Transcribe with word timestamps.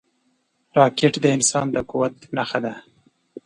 راکټ 0.77 1.13
د 1.21 1.25
انسان 1.35 1.65
د 1.71 1.77
قوت 1.89 2.15
نښه 2.35 2.59
ده 2.65 2.73